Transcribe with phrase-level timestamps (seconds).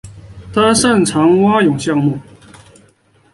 [0.51, 2.17] 他擅长蛙泳项目。